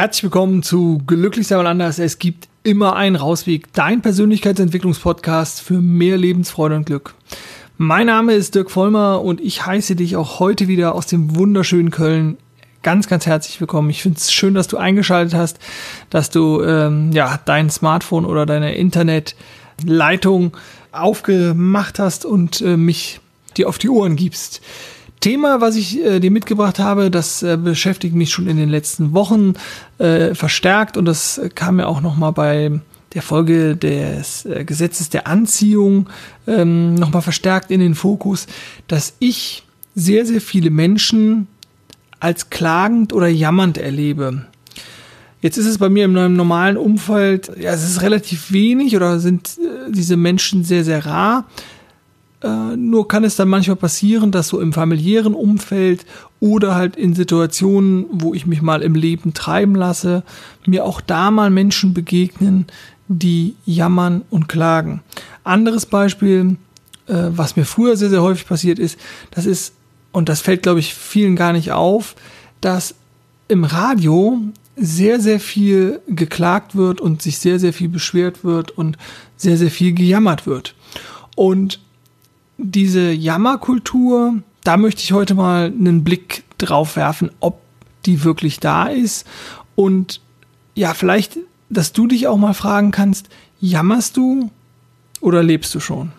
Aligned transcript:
Herzlich 0.00 0.22
willkommen 0.22 0.62
zu 0.62 1.02
Glücklich 1.06 1.46
sein 1.46 1.58
und 1.58 1.66
anders. 1.66 1.98
Es 1.98 2.18
gibt 2.18 2.48
immer 2.62 2.96
einen 2.96 3.16
Rausweg. 3.16 3.70
Dein 3.74 4.00
Persönlichkeitsentwicklungspodcast 4.00 5.60
für 5.60 5.82
mehr 5.82 6.16
Lebensfreude 6.16 6.74
und 6.74 6.86
Glück. 6.86 7.14
Mein 7.76 8.06
Name 8.06 8.32
ist 8.32 8.54
Dirk 8.54 8.70
Vollmer 8.70 9.20
und 9.20 9.42
ich 9.42 9.66
heiße 9.66 9.96
dich 9.96 10.16
auch 10.16 10.40
heute 10.40 10.68
wieder 10.68 10.94
aus 10.94 11.06
dem 11.06 11.36
wunderschönen 11.36 11.90
Köln 11.90 12.38
ganz, 12.82 13.08
ganz 13.08 13.26
herzlich 13.26 13.60
willkommen. 13.60 13.90
Ich 13.90 14.00
finde 14.00 14.16
es 14.16 14.32
schön, 14.32 14.54
dass 14.54 14.68
du 14.68 14.78
eingeschaltet 14.78 15.34
hast, 15.34 15.58
dass 16.08 16.30
du 16.30 16.62
ähm, 16.62 17.12
ja 17.12 17.38
dein 17.44 17.68
Smartphone 17.68 18.24
oder 18.24 18.46
deine 18.46 18.76
Internetleitung 18.76 20.56
aufgemacht 20.92 21.98
hast 21.98 22.24
und 22.24 22.62
äh, 22.62 22.78
mich 22.78 23.20
dir 23.58 23.68
auf 23.68 23.76
die 23.76 23.90
Ohren 23.90 24.16
gibst. 24.16 24.62
Thema, 25.20 25.60
was 25.60 25.76
ich 25.76 26.02
äh, 26.02 26.18
dir 26.18 26.30
mitgebracht 26.30 26.78
habe, 26.78 27.10
das 27.10 27.42
äh, 27.42 27.56
beschäftigt 27.56 28.14
mich 28.14 28.30
schon 28.30 28.48
in 28.48 28.56
den 28.56 28.70
letzten 28.70 29.12
Wochen 29.12 29.54
äh, 29.98 30.34
verstärkt 30.34 30.96
und 30.96 31.04
das 31.04 31.40
kam 31.54 31.78
ja 31.78 31.86
auch 31.86 32.00
noch 32.00 32.16
mal 32.16 32.30
bei 32.30 32.80
der 33.12 33.22
Folge 33.22 33.76
des 33.76 34.46
äh, 34.46 34.64
Gesetzes 34.64 35.10
der 35.10 35.26
Anziehung 35.26 36.08
ähm, 36.46 36.94
noch 36.94 37.12
mal 37.12 37.20
verstärkt 37.20 37.70
in 37.70 37.80
den 37.80 37.94
Fokus, 37.94 38.46
dass 38.88 39.14
ich 39.18 39.64
sehr 39.94 40.24
sehr 40.24 40.40
viele 40.40 40.70
Menschen 40.70 41.48
als 42.18 42.50
klagend 42.50 43.12
oder 43.12 43.28
jammernd 43.28 43.78
erlebe. 43.78 44.46
Jetzt 45.42 45.56
ist 45.56 45.66
es 45.66 45.78
bei 45.78 45.88
mir 45.88 46.06
meinem 46.06 46.34
normalen 46.34 46.76
Umfeld, 46.76 47.50
ja, 47.58 47.72
es 47.72 47.82
ist 47.82 48.02
relativ 48.02 48.52
wenig 48.52 48.96
oder 48.96 49.18
sind 49.18 49.58
äh, 49.58 49.90
diese 49.90 50.16
Menschen 50.16 50.64
sehr 50.64 50.84
sehr 50.84 51.04
rar. 51.04 51.46
Äh, 52.42 52.76
nur 52.76 53.06
kann 53.06 53.24
es 53.24 53.36
dann 53.36 53.48
manchmal 53.48 53.76
passieren, 53.76 54.30
dass 54.30 54.48
so 54.48 54.60
im 54.60 54.72
familiären 54.72 55.34
Umfeld 55.34 56.06
oder 56.40 56.74
halt 56.74 56.96
in 56.96 57.14
Situationen, 57.14 58.06
wo 58.10 58.32
ich 58.32 58.46
mich 58.46 58.62
mal 58.62 58.82
im 58.82 58.94
Leben 58.94 59.34
treiben 59.34 59.74
lasse, 59.74 60.22
mir 60.66 60.84
auch 60.84 61.00
da 61.00 61.30
mal 61.30 61.50
Menschen 61.50 61.92
begegnen, 61.92 62.66
die 63.08 63.56
jammern 63.66 64.22
und 64.30 64.48
klagen. 64.48 65.02
Anderes 65.44 65.84
Beispiel, 65.84 66.56
äh, 67.06 67.28
was 67.30 67.56
mir 67.56 67.64
früher 67.64 67.96
sehr, 67.96 68.08
sehr 68.08 68.22
häufig 68.22 68.46
passiert 68.46 68.78
ist, 68.78 68.98
das 69.32 69.44
ist, 69.44 69.74
und 70.12 70.28
das 70.28 70.40
fällt, 70.40 70.62
glaube 70.62 70.80
ich, 70.80 70.94
vielen 70.94 71.36
gar 71.36 71.52
nicht 71.52 71.72
auf, 71.72 72.16
dass 72.60 72.94
im 73.48 73.64
Radio 73.64 74.38
sehr, 74.76 75.20
sehr 75.20 75.40
viel 75.40 76.00
geklagt 76.08 76.74
wird 76.74 77.00
und 77.02 77.20
sich 77.20 77.38
sehr, 77.38 77.58
sehr 77.58 77.74
viel 77.74 77.88
beschwert 77.88 78.44
wird 78.44 78.70
und 78.70 78.96
sehr, 79.36 79.58
sehr 79.58 79.70
viel 79.70 79.92
gejammert 79.92 80.46
wird. 80.46 80.74
Und 81.36 81.80
diese 82.62 83.12
Jammerkultur, 83.12 84.42
da 84.64 84.76
möchte 84.76 85.02
ich 85.02 85.12
heute 85.12 85.34
mal 85.34 85.66
einen 85.66 86.04
Blick 86.04 86.44
drauf 86.58 86.96
werfen, 86.96 87.30
ob 87.40 87.60
die 88.06 88.24
wirklich 88.24 88.60
da 88.60 88.86
ist. 88.86 89.26
Und 89.74 90.20
ja, 90.74 90.94
vielleicht, 90.94 91.38
dass 91.68 91.92
du 91.92 92.06
dich 92.06 92.26
auch 92.26 92.36
mal 92.36 92.54
fragen 92.54 92.90
kannst, 92.90 93.28
jammerst 93.60 94.16
du 94.16 94.50
oder 95.20 95.42
lebst 95.42 95.74
du 95.74 95.80
schon? 95.80 96.12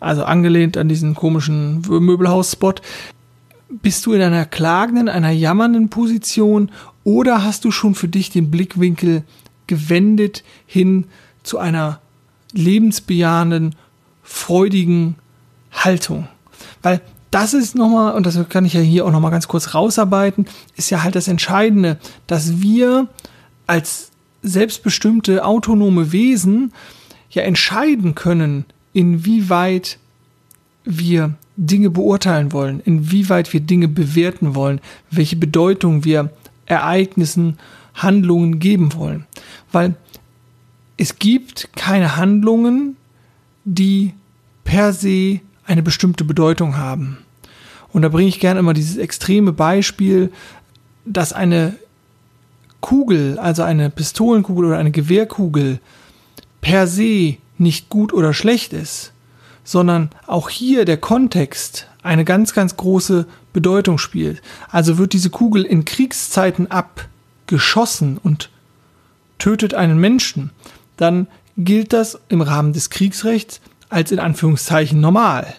Also 0.00 0.24
angelehnt 0.24 0.76
an 0.76 0.88
diesen 0.88 1.14
komischen 1.14 1.80
Möbelhaus-Spot. 1.80 2.74
Bist 3.68 4.06
du 4.06 4.12
in 4.12 4.22
einer 4.22 4.44
klagenden, 4.44 5.08
einer 5.08 5.30
jammernden 5.30 5.88
Position 5.88 6.70
oder 7.02 7.44
hast 7.44 7.64
du 7.64 7.70
schon 7.70 7.94
für 7.94 8.08
dich 8.08 8.30
den 8.30 8.50
Blickwinkel 8.50 9.24
gewendet 9.66 10.44
hin 10.66 11.06
zu 11.42 11.58
einer 11.58 12.00
lebensbejahenden, 12.52 13.74
freudigen 14.22 15.16
Haltung. 15.76 16.28
Weil 16.82 17.00
das 17.30 17.54
ist 17.54 17.74
nochmal, 17.74 18.14
und 18.14 18.26
das 18.26 18.38
kann 18.48 18.64
ich 18.64 18.72
ja 18.72 18.80
hier 18.80 19.04
auch 19.04 19.10
nochmal 19.10 19.30
ganz 19.30 19.48
kurz 19.48 19.74
rausarbeiten, 19.74 20.46
ist 20.76 20.90
ja 20.90 21.02
halt 21.02 21.14
das 21.14 21.28
Entscheidende, 21.28 21.98
dass 22.26 22.60
wir 22.60 23.08
als 23.66 24.10
selbstbestimmte 24.42 25.44
autonome 25.44 26.12
Wesen 26.12 26.72
ja 27.30 27.42
entscheiden 27.42 28.14
können, 28.14 28.64
inwieweit 28.92 29.98
wir 30.84 31.34
Dinge 31.56 31.90
beurteilen 31.90 32.52
wollen, 32.52 32.80
inwieweit 32.80 33.52
wir 33.52 33.60
Dinge 33.60 33.88
bewerten 33.88 34.54
wollen, 34.54 34.80
welche 35.10 35.36
Bedeutung 35.36 36.04
wir 36.04 36.30
Ereignissen, 36.66 37.58
Handlungen 37.94 38.58
geben 38.58 38.94
wollen. 38.94 39.26
Weil 39.72 39.96
es 40.96 41.18
gibt 41.18 41.68
keine 41.76 42.16
Handlungen, 42.16 42.96
die 43.64 44.12
per 44.64 44.92
se 44.92 45.40
eine 45.66 45.82
bestimmte 45.82 46.24
Bedeutung 46.24 46.76
haben. 46.76 47.18
Und 47.92 48.02
da 48.02 48.08
bringe 48.08 48.28
ich 48.28 48.40
gerne 48.40 48.60
immer 48.60 48.74
dieses 48.74 48.96
extreme 48.96 49.52
Beispiel, 49.52 50.32
dass 51.04 51.32
eine 51.32 51.74
Kugel, 52.80 53.38
also 53.38 53.62
eine 53.62 53.90
Pistolenkugel 53.90 54.66
oder 54.66 54.78
eine 54.78 54.90
Gewehrkugel 54.90 55.80
per 56.60 56.86
se 56.86 57.36
nicht 57.58 57.88
gut 57.88 58.12
oder 58.12 58.34
schlecht 58.34 58.72
ist, 58.72 59.12
sondern 59.64 60.10
auch 60.26 60.48
hier 60.50 60.84
der 60.84 60.96
Kontext 60.96 61.88
eine 62.02 62.24
ganz, 62.24 62.52
ganz 62.52 62.76
große 62.76 63.26
Bedeutung 63.52 63.98
spielt. 63.98 64.42
Also 64.70 64.98
wird 64.98 65.12
diese 65.12 65.30
Kugel 65.30 65.64
in 65.64 65.84
Kriegszeiten 65.84 66.70
abgeschossen 66.70 68.18
und 68.22 68.50
tötet 69.38 69.74
einen 69.74 69.98
Menschen, 69.98 70.50
dann 70.96 71.26
gilt 71.56 71.92
das 71.92 72.18
im 72.28 72.42
Rahmen 72.42 72.72
des 72.72 72.90
Kriegsrechts 72.90 73.60
als 73.88 74.12
in 74.12 74.18
Anführungszeichen 74.18 75.00
normal. 75.00 75.54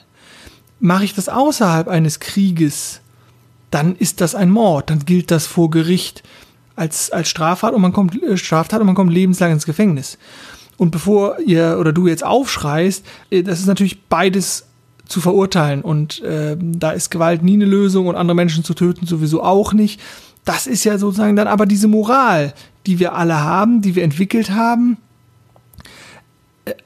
Mache 0.80 1.06
ich 1.06 1.14
das 1.14 1.30
außerhalb 1.30 1.88
eines 1.88 2.20
Krieges, 2.20 3.02
dann 3.72 3.96
ist 3.96 4.22
das 4.22 4.36
ein 4.36 4.50
Mord, 4.50 4.90
dann 4.90 5.06
gilt 5.06 5.32
das 5.32 5.46
vor 5.46 5.70
Gericht 5.70 6.24
als, 6.76 7.12
als 7.12 7.30
Straftat 7.30 7.74
und 7.74 7.82
man 7.82 7.94
kommt 7.94 8.22
äh, 8.22 8.38
Straftat 8.38 8.80
und 8.80 8.86
man 8.86 8.96
kommt 8.96 9.12
lebenslang 9.12 9.52
ins 9.52 9.66
Gefängnis. 9.66 10.18
Und 10.78 10.92
bevor 10.92 11.40
ihr 11.40 11.78
oder 11.80 11.92
du 11.92 12.08
jetzt 12.08 12.24
aufschreist, 12.24 13.06
äh, 13.30 13.44
das 13.44 13.60
ist 13.60 13.66
natürlich 13.66 14.04
beides 14.04 14.66
zu 15.08 15.22
verurteilen 15.22 15.82
und 15.82 16.22
äh, 16.22 16.58
da 16.60 16.92
ist 16.92 17.10
Gewalt 17.10 17.42
nie 17.42 17.54
eine 17.54 17.66
Lösung 17.66 18.08
und 18.08 18.16
andere 18.16 18.36
Menschen 18.36 18.64
zu 18.64 18.74
töten 18.74 19.06
sowieso 19.06 19.42
auch 19.42 19.74
nicht. 19.74 20.02
Das 20.46 20.68
ist 20.68 20.84
ja 20.84 20.98
sozusagen 20.98 21.36
dann 21.36 21.48
aber 21.48 21.66
diese 21.66 21.88
Moral, 21.88 22.54
die 22.86 23.00
wir 23.00 23.16
alle 23.16 23.42
haben, 23.42 23.82
die 23.82 23.96
wir 23.96 24.04
entwickelt 24.04 24.52
haben 24.52 24.98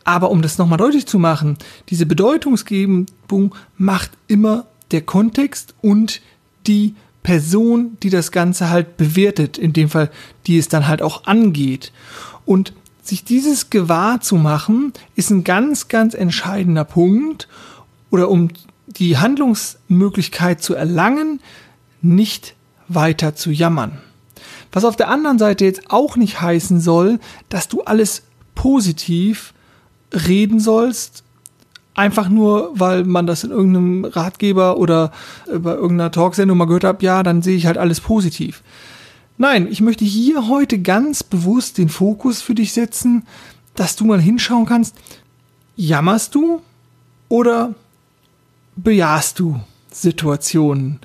aber 0.04 0.32
um 0.32 0.42
das 0.42 0.58
nochmal 0.58 0.78
deutlich 0.78 1.06
zu 1.06 1.20
machen, 1.20 1.58
diese 1.90 2.06
Bedeutungsgebung 2.06 3.56
macht 3.78 4.12
immer 4.28 4.66
der 4.92 5.02
Kontext 5.02 5.74
und 5.82 6.22
die 6.68 6.96
Person, 7.24 7.98
die 8.02 8.10
das 8.10 8.32
Ganze 8.32 8.70
halt 8.70 8.98
bewertet, 8.98 9.58
in 9.58 9.74
dem 9.74 9.90
Fall, 9.90 10.10
die 10.48 10.58
es 10.58 10.68
dann 10.68 10.88
halt 10.88 11.02
auch 11.02 11.26
angeht. 11.26 11.92
Und 12.46 12.74
sich 13.02 13.24
dieses 13.24 13.70
gewahr 13.70 14.22
zu 14.22 14.36
machen, 14.36 14.94
ist 15.16 15.30
ein 15.30 15.44
ganz, 15.44 15.88
ganz 15.88 16.14
entscheidender 16.14 16.84
Punkt 16.84 17.48
oder 18.10 18.30
um 18.30 18.50
die 18.88 19.18
Handlungsmöglichkeit 19.18 20.62
zu 20.62 20.76
erlangen, 20.76 21.40
nicht 22.02 22.56
weiter 22.88 23.36
zu 23.36 23.52
jammern. 23.52 24.00
Was 24.72 24.86
auf 24.86 24.96
der 24.96 25.10
anderen 25.10 25.40
Seite 25.40 25.66
jetzt 25.66 25.92
auch 25.92 26.16
nicht 26.16 26.42
heißen 26.42 26.80
soll, 26.80 27.20
dass 27.50 27.68
du 27.68 27.82
alles 27.82 28.24
positiv 28.56 29.54
reden 30.12 30.60
sollst, 30.60 31.24
einfach 31.94 32.30
nur, 32.30 32.72
weil 32.74 33.04
man 33.04 33.28
das 33.28 33.44
in 33.44 33.52
irgendeinem 33.52 34.06
Ratgeber 34.06 34.78
oder 34.78 35.12
bei 35.46 35.74
irgendeiner 35.74 36.12
Talksendung 36.12 36.58
mal 36.58 36.66
gehört 36.66 36.84
hat, 36.84 37.04
ja, 37.04 37.24
dann 37.24 37.42
sehe 37.42 37.58
ich 37.58 37.66
halt 37.66 37.78
alles 37.78 38.02
positiv. 38.02 38.64
Nein, 39.38 39.68
ich 39.70 39.82
möchte 39.82 40.06
hier 40.06 40.48
heute 40.48 40.80
ganz 40.80 41.24
bewusst 41.24 41.78
den 41.78 41.90
Fokus 41.90 42.42
für 42.42 42.56
dich 42.56 42.74
setzen, 42.74 43.24
dass 43.76 43.96
du 43.96 44.06
mal 44.06 44.22
hinschauen 44.22 44.66
kannst, 44.66 44.96
jammerst 45.76 46.36
du 46.36 46.62
oder 47.28 47.74
bejahst 48.76 49.40
du 49.40 49.60
Situationen? 49.92 51.00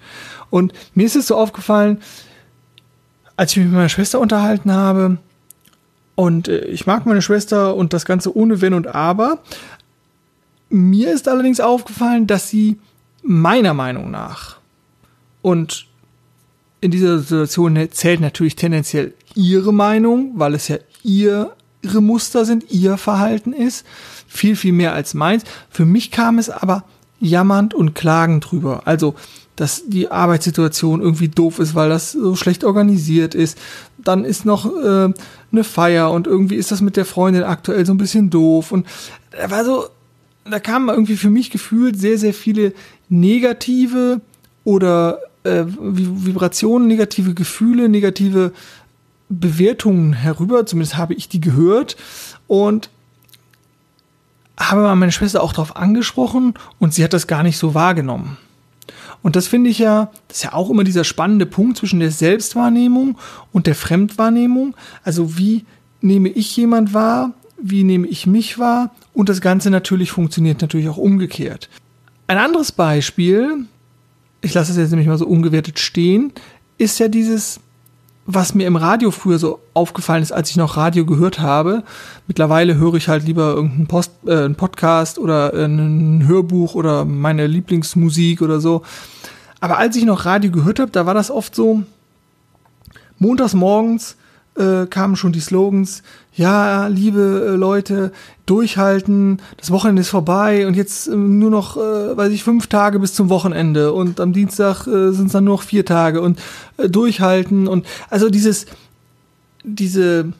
Und 0.51 0.73
mir 0.95 1.07
ist 1.07 1.17
es 1.17 1.29
so 1.29 1.37
aufgefallen, 1.37 1.99
als 3.37 3.53
ich 3.53 3.59
mich 3.59 3.67
mit 3.67 3.75
meiner 3.75 3.89
Schwester 3.89 4.21
unterhalten 4.21 4.73
habe, 4.73 5.19
und 6.17 6.49
äh, 6.49 6.65
ich 6.65 6.87
mag 6.87 7.07
meine 7.07 7.23
Schwester 7.23 7.77
und 7.77 7.93
das 7.93 8.05
Ganze 8.05 8.37
ohne 8.37 8.61
Wenn 8.61 8.75
und 8.75 8.89
Aber. 8.89 9.39
Mir 10.69 11.13
ist 11.13 11.29
allerdings 11.29 11.61
aufgefallen, 11.61 12.27
dass 12.27 12.51
sie 12.51 12.81
meiner 13.23 13.75
Meinung 13.75 14.11
nach 14.11 14.57
und 15.43 15.87
in 16.81 16.91
dieser 16.91 17.21
Situation 17.21 17.89
zählt 17.93 18.21
natürlich 18.21 18.57
tendenziell 18.57 19.15
ihre 19.35 19.73
Meinung, 19.73 20.33
weil 20.35 20.55
es 20.55 20.69
ja 20.69 20.79
ihre 21.03 21.55
Muster 22.01 22.45
sind, 22.45 22.71
ihr 22.71 22.97
Verhalten 22.97 23.53
ist, 23.53 23.87
viel, 24.27 24.57
viel 24.57 24.73
mehr 24.73 24.93
als 24.93 25.15
meins. 25.15 25.45
Für 25.71 25.85
mich 25.85 26.11
kam 26.11 26.39
es 26.39 26.51
aber 26.51 26.85
jammernd 27.21 27.75
und 27.75 27.95
klagend 27.95 28.51
drüber. 28.51 28.83
Also, 28.87 29.15
dass 29.57 29.85
die 29.87 30.11
Arbeitssituation 30.11 31.01
irgendwie 31.01 31.29
doof 31.29 31.59
ist, 31.59 31.75
weil 31.75 31.89
das 31.89 32.13
so 32.13 32.37
schlecht 32.37 32.63
organisiert 32.63 33.35
ist. 33.35 33.59
Dann 33.99 34.25
ist 34.25 34.45
noch 34.45 34.67
äh, 34.67 35.13
eine 35.53 35.65
Feier 35.65 36.11
und 36.11 36.27
irgendwie 36.27 36.57
ist 36.57 36.71
das 36.71 36.83
mit 36.83 36.97
der 36.97 37.07
Freundin 37.07 37.43
aktuell 37.43 37.85
so 37.87 37.93
ein 37.93 37.99
bisschen 37.99 38.31
doof. 38.31 38.71
Und 38.71 38.87
da 39.31 39.51
war 39.51 39.65
so, 39.65 39.87
da 40.45 40.61
kamen 40.61 40.91
irgendwie 40.91 41.17
für 41.17 41.31
mich 41.31 41.51
gefühlt 41.51 41.99
sehr, 41.99 42.19
sehr 42.19 42.35
viele 42.35 42.75
negative 43.09 44.21
oder 44.65 45.21
äh, 45.45 45.65
Vibrationen, 45.67 46.87
negative 46.87 47.35
Gefühle, 47.35 47.89
negative 47.89 48.53
Bewertungen 49.29 50.13
herüber, 50.13 50.67
zumindest 50.67 50.97
habe 50.97 51.15
ich 51.15 51.29
die 51.29 51.41
gehört 51.41 51.97
und 52.47 52.91
habe 54.59 54.95
meine 54.95 55.13
Schwester 55.13 55.43
auch 55.43 55.53
darauf 55.53 55.77
angesprochen 55.77 56.55
und 56.79 56.95
sie 56.95 57.05
hat 57.05 57.13
das 57.13 57.27
gar 57.27 57.43
nicht 57.43 57.59
so 57.59 57.75
wahrgenommen. 57.75 58.39
Und 59.23 59.37
das 59.37 59.49
finde 59.49 59.71
ich 59.71 59.79
ja, 59.79 60.11
das 60.29 60.39
ist 60.39 60.43
ja 60.45 60.53
auch 60.53 60.71
immer 60.71 60.85
dieser 60.85 61.05
spannende 61.05 61.47
Punkt 61.47 61.79
zwischen 61.79 62.01
der 62.01 62.11
Selbstwahrnehmung 62.11 63.19
und 63.53 63.67
der 63.67 63.75
Fremdwahrnehmung. 63.75 64.77
Also 65.03 65.39
wie 65.39 65.65
nehme 66.01 66.29
ich 66.29 66.57
jemand 66.57 66.95
wahr, 66.95 67.33
wie 67.61 67.85
nehme 67.85 68.07
ich 68.07 68.27
mich 68.27 68.59
wahr 68.59 68.95
und 69.13 69.29
das 69.29 69.41
Ganze 69.41 69.71
natürlich 69.71 70.11
funktioniert 70.11 70.61
natürlich 70.61 70.89
auch 70.89 70.99
umgekehrt. 70.99 71.69
Ein 72.27 72.39
anderes 72.39 72.73
Beispiel, 72.73 73.67
ich 74.43 74.55
lasse 74.55 74.73
es 74.73 74.79
jetzt 74.79 74.91
nämlich 74.91 75.09
mal 75.09 75.19
so 75.19 75.27
ungewertet 75.27 75.79
stehen, 75.79 76.33
ist 76.79 76.99
ja 76.99 77.09
dieses, 77.09 77.61
was 78.27 78.55
mir 78.55 78.67
im 78.67 78.77
Radio 78.77 79.13
früher 79.13 79.39
so 79.39 79.61
aufgefallen 79.73 80.23
ist, 80.23 80.33
als 80.33 80.51
ich 80.51 80.57
noch 80.57 80.77
Radio 80.77 81.07
gehört 81.07 81.39
habe. 81.39 81.85
Mittlerweile 82.27 82.75
höre 82.75 82.95
ich 82.95 83.09
halt 83.09 83.25
lieber 83.25 83.55
irgendeinen 83.55 83.87
Post, 83.87 84.13
äh, 84.27 84.45
einen 84.45 84.57
Podcast 84.57 85.19
oder 85.19 85.55
ein 85.55 86.27
Hörbuch 86.27 86.75
oder 86.75 87.05
meine 87.05 87.47
Lieblingsmusik 87.47 88.43
oder 88.43 88.61
so. 88.61 88.83
Aber 89.61 89.79
als 89.79 89.97
ich 89.97 90.05
noch 90.05 90.27
Radio 90.27 90.51
gehört 90.51 90.81
habe, 90.81 90.91
da 90.91 91.07
war 91.07 91.15
das 91.15 91.31
oft 91.31 91.55
so, 91.55 91.83
montags 93.19 93.55
morgens 93.55 94.17
äh, 94.57 94.87
kamen 94.87 95.17
schon 95.17 95.33
die 95.33 95.41
Slogans, 95.41 96.03
ja, 96.35 96.87
liebe 96.87 97.51
äh, 97.53 97.57
Leute, 97.57 98.13
durchhalten, 98.47 99.41
das 99.57 99.71
Wochenende 99.71 100.03
ist 100.03 100.11
vorbei 100.11 100.67
und 100.67 100.75
jetzt 100.75 101.09
äh, 101.09 101.17
nur 101.17 101.51
noch, 101.51 101.77
äh, 101.77 102.17
weiß 102.17 102.33
ich, 102.33 102.45
fünf 102.45 102.67
Tage 102.67 102.99
bis 102.99 103.15
zum 103.15 103.29
Wochenende 103.29 103.93
und 103.93 104.21
am 104.21 104.33
Dienstag 104.33 104.87
äh, 104.87 105.13
sind 105.13 105.27
es 105.27 105.33
dann 105.33 105.45
nur 105.45 105.57
noch 105.57 105.63
vier 105.63 105.85
Tage 105.85 106.21
und 106.21 106.39
äh, 106.77 106.89
durchhalten 106.89 107.69
und 107.69 107.87
also 108.11 108.31
dieses, 108.31 108.67
diese, 109.65 110.33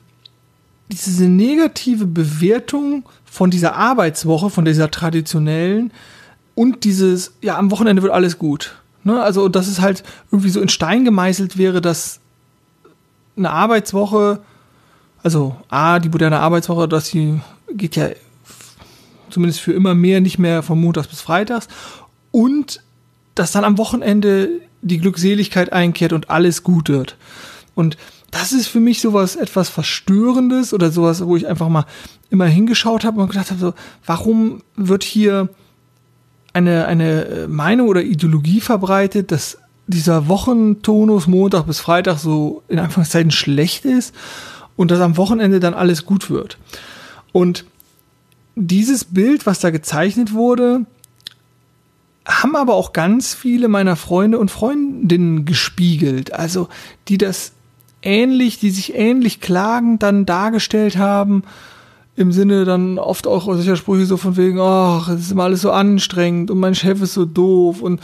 diese 0.89 1.25
negative 1.25 2.05
Bewertung 2.05 3.03
von 3.25 3.51
dieser 3.51 3.75
Arbeitswoche, 3.75 4.49
von 4.49 4.65
dieser 4.65 4.89
traditionellen 4.89 5.91
und 6.55 6.85
dieses, 6.85 7.33
ja, 7.41 7.57
am 7.57 7.71
Wochenende 7.71 8.01
wird 8.01 8.13
alles 8.13 8.39
gut. 8.39 8.75
Ne? 9.03 9.21
Also, 9.21 9.47
dass 9.47 9.67
es 9.67 9.79
halt 9.79 10.03
irgendwie 10.31 10.49
so 10.49 10.59
in 10.59 10.69
Stein 10.69 11.05
gemeißelt 11.05 11.57
wäre, 11.57 11.81
dass 11.81 12.19
eine 13.37 13.51
Arbeitswoche, 13.51 14.39
also 15.23 15.55
A, 15.69 15.99
die 15.99 16.09
moderne 16.09 16.39
Arbeitswoche, 16.39 17.01
sie 17.01 17.39
geht 17.71 17.95
ja 17.95 18.09
zumindest 19.29 19.61
für 19.61 19.73
immer 19.73 19.93
mehr 19.93 20.21
nicht 20.21 20.39
mehr 20.39 20.63
von 20.63 20.79
Montags 20.79 21.07
bis 21.07 21.21
Freitags 21.21 21.67
und 22.31 22.81
dass 23.35 23.51
dann 23.51 23.63
am 23.63 23.77
Wochenende 23.77 24.49
die 24.81 24.99
Glückseligkeit 24.99 25.73
einkehrt 25.73 26.13
und 26.13 26.29
alles 26.29 26.63
gut 26.63 26.89
wird. 26.89 27.17
Und 27.75 27.97
das 28.31 28.51
ist 28.51 28.67
für 28.67 28.79
mich 28.79 29.01
sowas 29.01 29.35
etwas 29.35 29.69
Verstörendes 29.69 30.73
oder 30.73 30.91
sowas, 30.91 31.25
wo 31.25 31.35
ich 31.35 31.47
einfach 31.47 31.69
mal 31.69 31.85
immer 32.29 32.45
hingeschaut 32.45 33.03
habe 33.03 33.21
und 33.21 33.29
gedacht 33.29 33.51
habe, 33.51 33.59
so, 33.59 33.73
warum 34.05 34.63
wird 34.75 35.03
hier 35.03 35.49
eine, 36.53 36.87
eine 36.87 37.45
Meinung 37.47 37.87
oder 37.87 38.01
Ideologie 38.01 38.61
verbreitet, 38.61 39.31
dass 39.31 39.59
dieser 39.87 40.27
Wochentonus 40.27 41.27
Montag 41.27 41.65
bis 41.65 41.79
Freitag 41.79 42.19
so 42.19 42.61
in 42.67 42.79
Anführungszeichen 42.79 43.31
schlecht 43.31 43.85
ist 43.85 44.13
und 44.75 44.91
dass 44.91 44.99
am 44.99 45.17
Wochenende 45.17 45.59
dann 45.59 45.73
alles 45.73 46.05
gut 46.05 46.29
wird. 46.29 46.57
Und 47.31 47.65
dieses 48.55 49.05
Bild, 49.05 49.45
was 49.45 49.59
da 49.59 49.69
gezeichnet 49.69 50.33
wurde, 50.33 50.85
haben 52.25 52.55
aber 52.55 52.73
auch 52.73 52.91
ganz 52.91 53.33
viele 53.33 53.67
meiner 53.67 53.95
Freunde 53.95 54.39
und 54.39 54.51
Freundinnen 54.51 55.45
gespiegelt. 55.45 56.33
Also, 56.33 56.67
die 57.07 57.17
das 57.17 57.53
ähnlich, 58.01 58.59
die 58.59 58.69
sich 58.69 58.95
ähnlich 58.95 59.39
klagend 59.39 60.03
dann 60.03 60.25
dargestellt 60.25 60.97
haben, 60.97 61.43
im 62.15 62.31
Sinne 62.31 62.65
dann 62.65 62.97
oft 62.97 63.27
auch 63.27 63.45
solcher 63.45 63.75
Sprüche 63.75 64.05
so 64.05 64.17
von 64.17 64.35
wegen, 64.37 64.59
ach, 64.59 65.07
es 65.09 65.21
ist 65.21 65.31
immer 65.31 65.43
alles 65.43 65.61
so 65.61 65.71
anstrengend 65.71 66.49
und 66.49 66.59
mein 66.59 66.75
Chef 66.75 67.01
ist 67.01 67.13
so 67.13 67.25
doof 67.25 67.81
und 67.81 68.01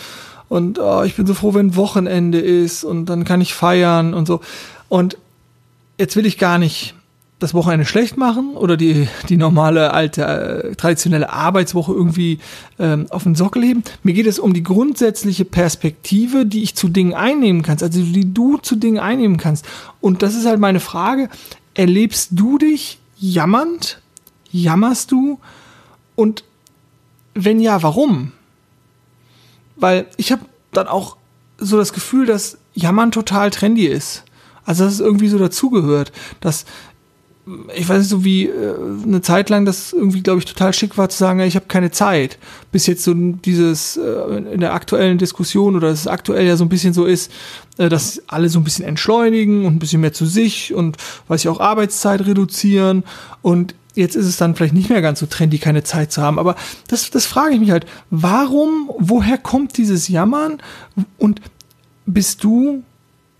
und 0.54 0.78
oh, 0.78 1.02
ich 1.02 1.16
bin 1.16 1.26
so 1.26 1.34
froh, 1.34 1.56
wenn 1.56 1.76
Wochenende 1.76 2.40
ist 2.40 2.84
und 2.84 3.08
dann 3.08 3.24
kann 3.24 3.42
ich 3.42 3.56
feiern 3.56 4.14
und 4.14 4.28
so. 4.28 4.40
Und 4.88 5.18
jetzt 5.98 6.16
will 6.16 6.28
ich 6.28 6.38
gar 6.38 6.60
nicht 6.60 6.94
das 7.40 7.56
Wochenende 7.56 7.86
schlecht 7.86 8.18
machen 8.18 8.56
oder 8.56 8.78
die, 8.78 9.08
die 9.30 9.38
normale 9.38 9.94
alte 9.94 10.24
äh, 10.24 10.76
traditionelle 10.76 11.34
Arbeitswoche 11.34 11.92
irgendwie 11.92 12.38
ähm, 12.78 13.08
auf 13.10 13.24
den 13.24 13.34
Sockel 13.34 13.64
heben. 13.64 13.84
Mir 14.04 14.14
geht 14.14 14.28
es 14.28 14.38
um 14.38 14.54
die 14.54 14.62
grundsätzliche 14.62 15.44
Perspektive, 15.44 16.46
die 16.46 16.62
ich 16.62 16.76
zu 16.76 16.88
Dingen 16.88 17.16
einnehmen 17.16 17.64
kannst, 17.64 17.82
also 17.82 18.04
die 18.04 18.32
du 18.32 18.58
zu 18.58 18.76
Dingen 18.76 19.00
einnehmen 19.00 19.38
kannst. 19.38 19.66
Und 20.02 20.22
das 20.22 20.36
ist 20.36 20.46
halt 20.46 20.60
meine 20.60 20.80
Frage, 20.80 21.30
erlebst 21.74 22.30
du 22.34 22.60
dich 22.60 23.00
jammernd? 23.18 24.02
Jammerst 24.52 25.12
du? 25.12 25.40
Und 26.16 26.44
wenn 27.34 27.60
ja, 27.60 27.82
warum? 27.82 28.34
Weil 29.76 30.08
ich 30.18 30.32
habe 30.32 30.46
dann 30.72 30.88
auch 30.88 31.18
so 31.58 31.78
das 31.78 31.94
Gefühl, 31.94 32.26
dass 32.26 32.58
Jammern 32.74 33.12
total 33.12 33.50
trendy 33.52 33.86
ist. 33.86 34.24
Also 34.66 34.86
dass 34.86 34.94
es 34.94 35.00
irgendwie 35.00 35.28
so 35.28 35.38
dazugehört, 35.38 36.12
dass 36.40 36.66
ich 37.76 37.90
weiß 37.90 38.00
nicht 38.00 38.10
so 38.10 38.24
wie 38.24 38.46
äh, 38.46 38.76
eine 39.04 39.22
Zeit 39.22 39.50
lang 39.50 39.66
das 39.66 39.92
irgendwie 39.92 40.24
glaube 40.24 40.40
ich 40.40 40.46
total 40.46 40.72
schick 40.72 40.98
war 40.98 41.10
zu 41.10 41.18
sagen, 41.18 41.40
ja, 41.40 41.46
ich 41.46 41.56
habe 41.56 41.66
keine 41.68 41.92
Zeit. 41.92 42.38
Bis 42.72 42.88
jetzt 42.88 43.04
so 43.04 43.14
dieses 43.14 43.98
äh, 43.98 44.38
in 44.54 44.62
der 44.62 44.74
aktuellen 44.74 45.18
Diskussion 45.18 45.76
oder 45.76 45.90
es 45.90 46.08
aktuell 46.08 46.48
ja 46.48 46.56
so 46.56 46.64
ein 46.64 46.70
bisschen 46.70 46.94
so 46.94 47.06
ist, 47.06 47.32
äh, 47.78 47.90
dass 47.90 48.22
alle 48.28 48.48
so 48.48 48.60
ein 48.60 48.64
bisschen 48.64 48.86
entschleunigen 48.86 49.66
und 49.66 49.76
ein 49.76 49.80
bisschen 49.80 50.00
mehr 50.00 50.14
zu 50.14 50.26
sich 50.26 50.74
und 50.74 50.96
weiß 51.28 51.42
ich 51.42 51.50
auch 51.50 51.60
Arbeitszeit 51.60 52.26
reduzieren 52.26 53.04
und 53.42 53.76
jetzt 53.96 54.16
ist 54.16 54.26
es 54.26 54.38
dann 54.38 54.56
vielleicht 54.56 54.74
nicht 54.74 54.90
mehr 54.90 55.02
ganz 55.02 55.20
so 55.20 55.26
trendy, 55.26 55.60
keine 55.60 55.84
Zeit 55.84 56.12
zu 56.12 56.22
haben. 56.22 56.40
Aber 56.40 56.56
das, 56.88 57.10
das 57.10 57.26
frage 57.26 57.56
ich 57.56 57.60
mich 57.60 57.72
halt. 57.72 57.86
Warum, 58.10 58.90
woher 58.98 59.38
kommt 59.38 59.78
dieses 59.78 60.08
Jammern? 60.08 60.62
Und 61.18 61.42
bist 62.06 62.44
du, 62.44 62.84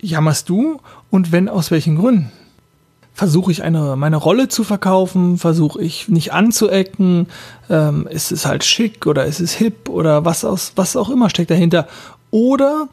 jammerst 0.00 0.48
du? 0.48 0.80
Und 1.10 1.32
wenn, 1.32 1.48
aus 1.48 1.70
welchen 1.70 1.96
Gründen? 1.96 2.30
Versuche 3.16 3.52
ich 3.52 3.62
eine, 3.62 3.94
meine 3.94 4.16
Rolle 4.16 4.48
zu 4.48 4.64
verkaufen? 4.64 5.38
Versuche 5.38 5.80
ich 5.80 6.08
nicht 6.08 6.32
anzuecken? 6.32 7.28
Ähm, 7.70 8.08
ist 8.08 8.32
es 8.32 8.44
halt 8.44 8.64
schick 8.64 9.06
oder 9.06 9.24
ist 9.24 9.40
es 9.40 9.52
hip 9.52 9.88
oder 9.88 10.24
was, 10.24 10.44
aus, 10.44 10.72
was 10.76 10.96
auch 10.96 11.10
immer 11.10 11.30
steckt 11.30 11.50
dahinter? 11.50 11.86
Oder 12.30 12.88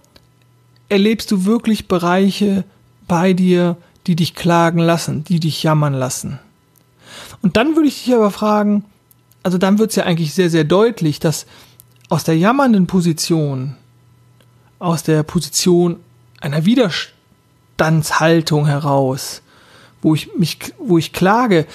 erlebst 0.89 1.32
du 1.32 1.46
wirklich 1.46 1.88
Bereiche 1.88 2.63
bei 3.08 3.34
dir, 3.34 3.77
die 4.06 4.15
dich 4.15 4.36
klagen 4.36 4.80
lassen, 4.80 5.24
die 5.24 5.39
dich 5.39 5.63
jammern 5.63 5.94
lassen? 5.94 6.39
Und 7.41 7.57
dann 7.57 7.75
würde 7.75 7.88
ich 7.88 8.03
dich 8.03 8.13
aber 8.13 8.31
fragen, 8.31 8.86
also 9.43 9.57
dann 9.57 9.79
wird 9.79 9.89
es 9.89 9.95
ja 9.95 10.03
eigentlich 10.03 10.33
sehr, 10.33 10.50
sehr 10.50 10.63
deutlich, 10.63 11.19
dass 11.19 11.45
aus 12.10 12.24
der 12.24 12.38
jammernden 12.38 12.88
Position, 12.88 13.75
aus 14.79 15.03
der 15.03 15.24
Position 15.24 15.98
einer 16.39 16.65
Widerstandshaltung 16.65 18.65
heraus, 18.65 19.41
wo 20.01 20.15
ich 20.15 20.36
mich, 20.36 20.57
wo 20.79 20.98
ich 20.98 21.13
klage, 21.13 21.65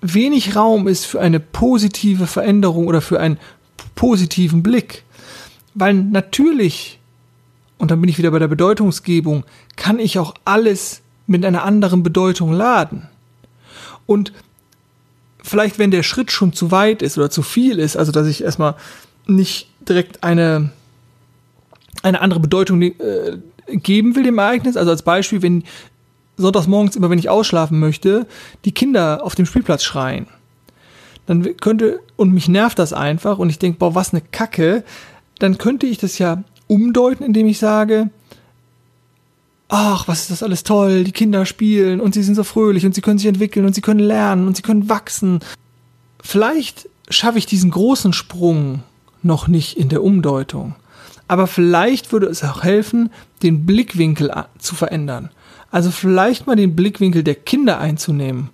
wenig 0.00 0.56
Raum 0.56 0.88
ist 0.88 1.04
für 1.04 1.20
eine 1.20 1.40
positive 1.40 2.26
Veränderung 2.26 2.86
oder 2.86 3.00
für 3.00 3.20
einen 3.20 3.38
positiven 3.94 4.62
Blick. 4.62 5.04
Weil 5.74 5.94
natürlich, 5.94 6.98
und 7.78 7.90
dann 7.90 8.00
bin 8.00 8.10
ich 8.10 8.18
wieder 8.18 8.30
bei 8.30 8.38
der 8.38 8.48
Bedeutungsgebung, 8.48 9.44
kann 9.76 9.98
ich 9.98 10.18
auch 10.18 10.34
alles 10.44 11.02
mit 11.26 11.44
einer 11.44 11.64
anderen 11.64 12.02
Bedeutung 12.02 12.52
laden. 12.52 13.08
Und 14.06 14.32
vielleicht, 15.48 15.78
wenn 15.78 15.90
der 15.90 16.02
Schritt 16.02 16.30
schon 16.30 16.52
zu 16.52 16.70
weit 16.70 17.02
ist 17.02 17.18
oder 17.18 17.30
zu 17.30 17.42
viel 17.42 17.78
ist, 17.78 17.96
also 17.96 18.12
dass 18.12 18.26
ich 18.26 18.42
erstmal 18.42 18.74
nicht 19.26 19.68
direkt 19.88 20.22
eine, 20.22 20.70
eine 22.02 22.20
andere 22.20 22.40
Bedeutung 22.40 22.82
äh, 22.82 22.92
geben 23.66 24.14
will 24.14 24.22
dem 24.22 24.38
Ereignis, 24.38 24.76
also 24.76 24.90
als 24.90 25.02
Beispiel, 25.02 25.42
wenn 25.42 25.64
sonntags 26.36 26.66
morgens 26.66 26.96
immer, 26.96 27.10
wenn 27.10 27.18
ich 27.18 27.28
ausschlafen 27.28 27.78
möchte, 27.78 28.26
die 28.64 28.72
Kinder 28.72 29.24
auf 29.24 29.34
dem 29.34 29.46
Spielplatz 29.46 29.82
schreien, 29.82 30.26
dann 31.26 31.56
könnte, 31.56 32.00
und 32.16 32.32
mich 32.32 32.48
nervt 32.48 32.78
das 32.78 32.92
einfach 32.92 33.38
und 33.38 33.50
ich 33.50 33.58
denke, 33.58 33.78
boah, 33.78 33.94
was 33.94 34.12
eine 34.12 34.22
Kacke, 34.22 34.84
dann 35.38 35.58
könnte 35.58 35.86
ich 35.86 35.98
das 35.98 36.18
ja 36.18 36.42
umdeuten, 36.66 37.24
indem 37.24 37.46
ich 37.46 37.58
sage, 37.58 38.10
ach, 39.68 40.08
was 40.08 40.22
ist 40.22 40.30
das 40.30 40.42
alles 40.42 40.64
toll, 40.64 41.04
die 41.04 41.12
Kinder 41.12 41.44
spielen 41.46 42.00
und 42.00 42.14
sie 42.14 42.22
sind 42.22 42.34
so 42.34 42.44
fröhlich 42.44 42.86
und 42.86 42.94
sie 42.94 43.02
können 43.02 43.18
sich 43.18 43.28
entwickeln 43.28 43.66
und 43.66 43.74
sie 43.74 43.82
können 43.82 44.00
lernen 44.00 44.46
und 44.46 44.56
sie 44.56 44.62
können 44.62 44.88
wachsen. 44.88 45.40
Vielleicht 46.22 46.88
schaffe 47.10 47.38
ich 47.38 47.46
diesen 47.46 47.70
großen 47.70 48.12
Sprung 48.12 48.82
noch 49.22 49.48
nicht 49.48 49.76
in 49.76 49.88
der 49.88 50.02
Umdeutung. 50.02 50.74
Aber 51.26 51.46
vielleicht 51.46 52.12
würde 52.12 52.26
es 52.26 52.42
auch 52.42 52.62
helfen, 52.62 53.10
den 53.42 53.66
Blickwinkel 53.66 54.32
zu 54.58 54.74
verändern. 54.74 55.30
Also 55.70 55.90
vielleicht 55.90 56.46
mal 56.46 56.56
den 56.56 56.74
Blickwinkel 56.74 57.22
der 57.22 57.34
Kinder 57.34 57.78
einzunehmen. 57.78 58.48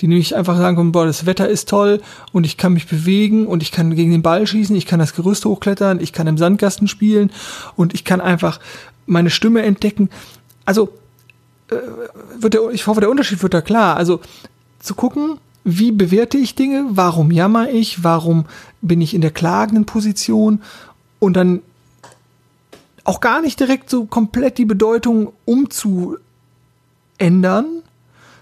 Die 0.00 0.06
nämlich 0.06 0.36
einfach 0.36 0.56
sagen, 0.56 0.92
boah, 0.92 1.06
das 1.06 1.26
Wetter 1.26 1.48
ist 1.48 1.68
toll 1.68 2.00
und 2.30 2.44
ich 2.44 2.56
kann 2.56 2.74
mich 2.74 2.86
bewegen 2.86 3.46
und 3.46 3.62
ich 3.62 3.72
kann 3.72 3.96
gegen 3.96 4.12
den 4.12 4.22
Ball 4.22 4.46
schießen, 4.46 4.76
ich 4.76 4.86
kann 4.86 5.00
das 5.00 5.14
Gerüst 5.14 5.44
hochklettern, 5.44 5.98
ich 6.00 6.12
kann 6.12 6.28
im 6.28 6.38
Sandkasten 6.38 6.86
spielen 6.86 7.32
und 7.74 7.94
ich 7.94 8.04
kann 8.04 8.20
einfach 8.20 8.60
meine 9.06 9.30
Stimme 9.30 9.62
entdecken 9.62 10.10
also 10.68 10.90
äh, 11.70 11.76
wird 12.38 12.52
der, 12.52 12.68
ich 12.72 12.86
hoffe, 12.86 13.00
der 13.00 13.08
Unterschied 13.08 13.42
wird 13.42 13.54
da 13.54 13.62
klar. 13.62 13.96
Also 13.96 14.20
zu 14.80 14.94
gucken, 14.94 15.38
wie 15.64 15.92
bewerte 15.92 16.36
ich 16.36 16.54
Dinge, 16.54 16.84
warum 16.90 17.30
jammer 17.30 17.70
ich, 17.70 18.04
warum 18.04 18.44
bin 18.82 19.00
ich 19.00 19.14
in 19.14 19.22
der 19.22 19.30
klagenden 19.30 19.86
Position 19.86 20.60
und 21.20 21.38
dann 21.38 21.62
auch 23.04 23.20
gar 23.20 23.40
nicht 23.40 23.58
direkt 23.58 23.88
so 23.88 24.04
komplett 24.04 24.58
die 24.58 24.66
Bedeutung 24.66 25.32
umzuändern, 25.46 26.18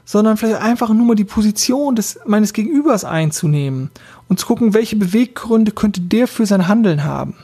sondern 0.04 0.37
vielleicht 0.37 0.61
einfach 0.61 0.88
nur 0.88 1.06
mal 1.06 1.14
die 1.14 1.23
Position 1.23 1.95
des, 1.95 2.18
meines 2.26 2.52
Gegenübers 2.52 3.04
einzunehmen 3.04 3.92
und 4.28 4.40
zu 4.40 4.47
gucken, 4.47 4.75
welche 4.75 4.97
Beweggründe 4.97 5.71
könnte 5.71 6.00
der 6.00 6.26
für 6.26 6.45
sein 6.45 6.66
Handeln 6.66 7.04
haben. 7.04 7.37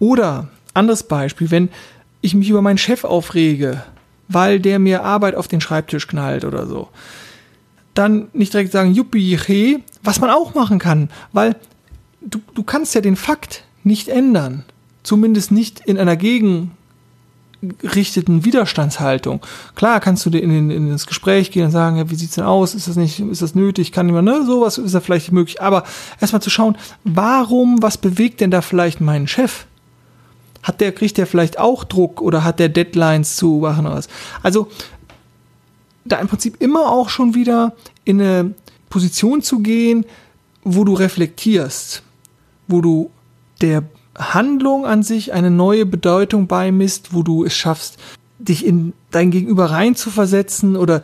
Oder, 0.00 0.48
anderes 0.74 1.04
Beispiel, 1.04 1.52
wenn 1.52 1.68
ich 2.26 2.34
mich 2.34 2.50
über 2.50 2.62
meinen 2.62 2.78
Chef 2.78 3.04
aufrege, 3.04 3.82
weil 4.28 4.60
der 4.60 4.78
mir 4.78 5.04
Arbeit 5.04 5.34
auf 5.34 5.48
den 5.48 5.60
Schreibtisch 5.60 6.06
knallt 6.06 6.44
oder 6.44 6.66
so, 6.66 6.88
dann 7.94 8.28
nicht 8.32 8.52
direkt 8.52 8.72
sagen, 8.72 8.92
juppie, 8.92 9.38
he, 9.38 9.82
was 10.02 10.20
man 10.20 10.30
auch 10.30 10.54
machen 10.54 10.78
kann, 10.78 11.08
weil 11.32 11.56
du, 12.20 12.40
du 12.54 12.62
kannst 12.62 12.94
ja 12.94 13.00
den 13.00 13.16
Fakt 13.16 13.64
nicht 13.84 14.08
ändern 14.08 14.64
zumindest 15.06 15.52
nicht 15.52 15.80
in 15.80 15.98
einer 15.98 16.16
gegengerichteten 16.16 18.44
Widerstandshaltung. 18.44 19.40
Klar 19.74 20.00
kannst 20.00 20.26
du 20.26 20.30
in, 20.30 20.50
in, 20.50 20.70
in 20.70 20.90
das 20.90 21.06
Gespräch 21.06 21.50
gehen 21.50 21.64
und 21.64 21.70
sagen, 21.70 21.96
ja, 21.96 22.10
wie 22.10 22.16
sieht's 22.16 22.34
denn 22.34 22.44
aus? 22.44 22.74
Ist 22.74 22.88
das 22.88 22.96
nicht, 22.96 23.20
ist 23.20 23.40
das 23.40 23.54
nötig? 23.54 23.92
Kann 23.92 24.08
jemand, 24.08 24.28
ne, 24.28 24.44
sowas 24.44 24.76
ist 24.78 24.92
ja 24.92 25.00
vielleicht 25.00 25.32
möglich. 25.32 25.62
Aber 25.62 25.84
erstmal 26.20 26.42
zu 26.42 26.50
schauen, 26.50 26.76
warum, 27.04 27.82
was 27.82 27.96
bewegt 27.96 28.40
denn 28.40 28.50
da 28.50 28.60
vielleicht 28.60 29.00
meinen 29.00 29.28
Chef? 29.28 29.66
Hat 30.66 30.80
der, 30.80 30.90
kriegt 30.90 31.16
der 31.16 31.28
vielleicht 31.28 31.60
auch 31.60 31.84
Druck 31.84 32.20
oder 32.20 32.42
hat 32.42 32.58
der 32.58 32.68
Deadlines 32.68 33.36
zu 33.36 33.58
machen 33.60 33.86
oder 33.86 33.94
was? 33.94 34.08
Also, 34.42 34.68
da 36.04 36.16
im 36.16 36.26
Prinzip 36.26 36.60
immer 36.60 36.90
auch 36.90 37.08
schon 37.08 37.34
wieder 37.34 37.76
in 38.04 38.20
eine 38.20 38.54
Position 38.90 39.42
zu 39.42 39.60
gehen, 39.60 40.04
wo 40.64 40.82
du 40.82 40.94
reflektierst, 40.94 42.02
wo 42.66 42.80
du 42.80 43.10
der 43.60 43.84
Handlung 44.18 44.86
an 44.86 45.04
sich 45.04 45.32
eine 45.32 45.52
neue 45.52 45.86
Bedeutung 45.86 46.48
beimisst, 46.48 47.14
wo 47.14 47.22
du 47.22 47.44
es 47.44 47.54
schaffst, 47.54 47.98
dich 48.40 48.66
in 48.66 48.92
dein 49.12 49.30
Gegenüber 49.30 49.70
reinzuversetzen 49.70 50.76
oder 50.76 51.02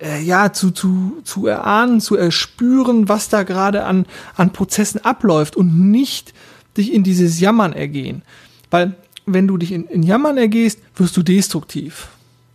äh, 0.00 0.22
ja, 0.22 0.54
zu, 0.54 0.70
zu, 0.70 1.18
zu 1.22 1.46
erahnen, 1.46 2.00
zu 2.00 2.16
erspüren, 2.16 3.10
was 3.10 3.28
da 3.28 3.42
gerade 3.42 3.84
an, 3.84 4.06
an 4.36 4.54
Prozessen 4.54 5.04
abläuft 5.04 5.54
und 5.54 5.90
nicht 5.90 6.32
dich 6.78 6.94
in 6.94 7.02
dieses 7.02 7.40
Jammern 7.40 7.74
ergehen. 7.74 8.22
Weil 8.70 8.96
wenn 9.26 9.46
du 9.46 9.56
dich 9.56 9.72
in, 9.72 9.86
in 9.86 10.02
Jammern 10.02 10.36
ergehst, 10.38 10.80
wirst 10.96 11.16
du 11.16 11.22
destruktiv. 11.22 12.08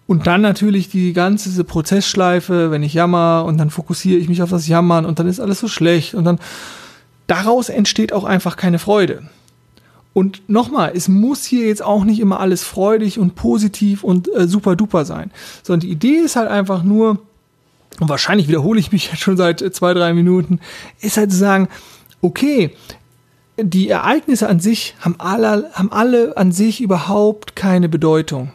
Und 0.08 0.26
dann 0.26 0.42
natürlich 0.42 0.90
die 0.90 1.12
ganze 1.12 1.64
Prozessschleife, 1.64 2.72
wenn 2.72 2.82
ich 2.82 2.94
jammer 2.94 3.44
und 3.46 3.58
dann 3.58 3.70
fokussiere 3.70 4.20
ich 4.20 4.30
mich 4.30 4.42
auf 4.42 4.50
das 4.50 4.68
Jammern 4.68 5.06
und 5.06 5.20
dann 5.20 5.28
ist 5.28 5.42
alles 5.42 5.60
so 5.60 5.68
schlecht 5.68 6.14
und 6.14 6.24
dann 6.24 6.40
daraus 7.28 7.68
entsteht 7.68 8.14
auch 8.14 8.24
einfach 8.24 8.56
keine 8.56 8.80
Freude. 8.80 9.24
Und 10.14 10.50
nochmal, 10.50 10.94
es 10.96 11.10
muss 11.10 11.44
hier 11.46 11.68
jetzt 11.68 11.84
auch 11.84 12.04
nicht 12.04 12.20
immer 12.20 12.40
alles 12.40 12.64
freudig 12.64 13.20
und 13.20 13.36
positiv 13.36 14.04
und 14.04 14.34
äh, 14.34 14.48
super 14.48 14.76
duper 14.76 15.06
sein, 15.06 15.30
sondern 15.62 15.82
die 15.82 15.92
Idee 15.92 16.16
ist 16.16 16.36
halt 16.36 16.50
einfach 16.50 16.84
nur, 16.84 17.20
und 18.00 18.10
wahrscheinlich 18.10 18.48
wiederhole 18.48 18.80
ich 18.80 18.92
mich 18.92 19.12
jetzt 19.12 19.22
schon 19.22 19.38
seit 19.38 19.62
äh, 19.62 19.72
zwei, 19.72 19.94
drei 19.94 20.14
Minuten, 20.14 20.60
ist 21.02 21.18
halt 21.18 21.32
zu 21.32 21.38
sagen, 21.38 21.68
okay, 22.22 22.76
die 23.58 23.90
Ereignisse 23.90 24.48
an 24.48 24.60
sich 24.60 24.96
haben 25.00 25.16
alle, 25.18 25.70
haben 25.74 25.92
alle 25.92 26.38
an 26.38 26.52
sich 26.52 26.82
überhaupt 26.82 27.56
keine 27.56 27.90
Bedeutung. 27.90 28.52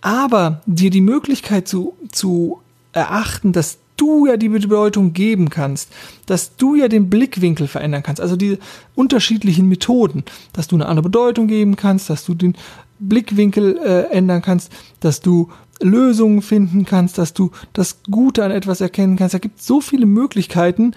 Aber 0.00 0.60
dir 0.66 0.90
die 0.90 1.00
Möglichkeit 1.00 1.68
zu, 1.68 1.94
zu 2.12 2.60
erachten, 2.92 3.52
dass 3.52 3.78
du 3.96 4.26
ja 4.26 4.36
die 4.36 4.48
Bedeutung 4.48 5.12
geben 5.12 5.50
kannst, 5.50 5.90
dass 6.26 6.56
du 6.56 6.74
ja 6.74 6.88
den 6.88 7.08
Blickwinkel 7.08 7.68
verändern 7.68 8.02
kannst, 8.02 8.20
also 8.20 8.36
die 8.36 8.58
unterschiedlichen 8.94 9.68
Methoden, 9.68 10.24
dass 10.52 10.66
du 10.66 10.76
eine 10.76 10.86
andere 10.86 11.04
Bedeutung 11.04 11.46
geben 11.46 11.76
kannst, 11.76 12.10
dass 12.10 12.24
du 12.24 12.34
den 12.34 12.56
Blickwinkel 12.98 13.78
äh, 13.78 14.02
ändern 14.10 14.42
kannst, 14.42 14.72
dass 15.00 15.20
du 15.20 15.50
Lösungen 15.80 16.42
finden 16.42 16.84
kannst, 16.84 17.18
dass 17.18 17.34
du 17.34 17.50
das 17.72 17.98
Gute 18.10 18.44
an 18.44 18.50
etwas 18.50 18.80
erkennen 18.80 19.16
kannst. 19.16 19.34
Da 19.34 19.38
gibt 19.38 19.60
es 19.60 19.66
so 19.66 19.80
viele 19.80 20.06
Möglichkeiten, 20.06 20.92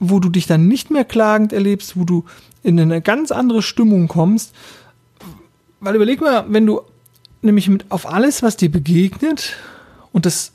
wo 0.00 0.20
du 0.20 0.28
dich 0.28 0.46
dann 0.46 0.68
nicht 0.68 0.90
mehr 0.90 1.04
klagend 1.04 1.52
erlebst, 1.52 1.96
wo 1.96 2.04
du 2.04 2.24
in 2.62 2.78
eine 2.78 3.00
ganz 3.00 3.30
andere 3.30 3.62
Stimmung 3.62 4.08
kommst. 4.08 4.54
Weil 5.80 5.96
überleg 5.96 6.20
mal, 6.20 6.44
wenn 6.48 6.66
du 6.66 6.80
nämlich 7.42 7.68
mit 7.68 7.86
auf 7.90 8.06
alles, 8.06 8.42
was 8.42 8.56
dir 8.56 8.70
begegnet, 8.70 9.56
und 10.12 10.26
das 10.26 10.52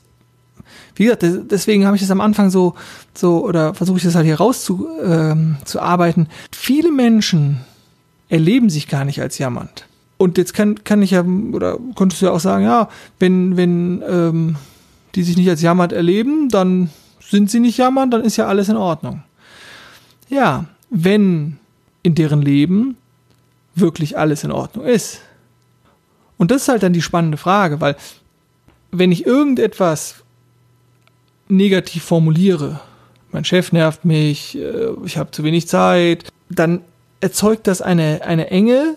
wie 0.96 1.06
gesagt, 1.06 1.26
deswegen 1.52 1.86
habe 1.86 1.96
ich 1.96 2.02
das 2.02 2.12
am 2.12 2.22
Anfang 2.22 2.50
so, 2.50 2.76
so, 3.14 3.44
oder 3.44 3.74
versuche 3.74 3.98
ich 3.98 4.04
das 4.04 4.16
halt 4.16 4.26
hier 4.26 4.36
rauszuarbeiten. 4.36 5.56
Ähm, 5.56 5.66
zu 5.66 5.82
arbeiten. 5.82 6.28
Viele 6.52 6.92
Menschen 6.92 7.62
erleben 8.30 8.70
sich 8.70 8.88
gar 8.88 9.06
nicht 9.06 9.22
als 9.22 9.38
jammernd. 9.38 9.88
Und 10.18 10.38
jetzt 10.38 10.54
kann, 10.54 10.84
kann 10.84 11.02
ich 11.02 11.12
ja, 11.12 11.24
oder 11.24 11.78
könntest 11.96 12.22
du 12.22 12.28
ja 12.28 12.32
auch 12.32 12.40
sagen, 12.40 12.64
ja, 12.66 12.90
wenn, 13.20 13.58
wenn 13.58 14.04
ähm, 14.08 14.56
die 15.16 15.24
sich 15.24 15.36
nicht 15.36 15.50
als 15.50 15.62
jammernd 15.62 15.94
erleben, 15.94 16.50
dann 16.50 16.90
sind 17.20 17.50
sie 17.50 17.60
nicht 17.60 17.78
jammernd, 17.78 18.14
dann 18.14 18.22
ist 18.22 18.38
ja 18.38 18.48
alles 18.48 18.70
in 18.70 18.78
Ordnung. 18.78 19.24
Ja, 20.34 20.66
wenn 20.90 21.60
in 22.02 22.16
deren 22.16 22.42
Leben 22.42 22.98
wirklich 23.76 24.18
alles 24.18 24.44
in 24.44 24.52
Ordnung 24.52 24.84
ist. 24.84 25.22
Und 26.38 26.50
das 26.50 26.64
ist 26.64 26.68
halt 26.70 26.82
dann 26.82 26.92
die 26.92 27.04
spannende 27.04 27.38
Frage, 27.38 27.82
weil 27.82 27.96
wenn 28.90 29.12
ich 29.12 29.28
irgendetwas 29.28 30.24
negativ 31.50 32.04
formuliere, 32.04 32.80
mein 33.32 33.46
Chef 33.46 33.72
nervt 33.74 34.06
mich, 34.06 34.58
äh, 34.58 34.88
ich 35.06 35.18
habe 35.18 35.30
zu 35.30 35.44
wenig 35.44 35.68
Zeit, 35.68 36.32
dann 36.50 36.82
erzeugt 37.22 37.68
das 37.68 37.84
eine, 37.84 38.22
eine 38.24 38.50
Enge, 38.50 38.96